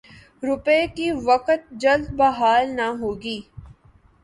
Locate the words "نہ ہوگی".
2.75-3.39